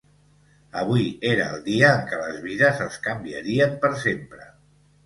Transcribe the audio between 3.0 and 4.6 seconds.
canviarien per sempre.